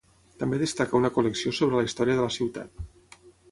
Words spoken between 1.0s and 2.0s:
una col·lecció sobre la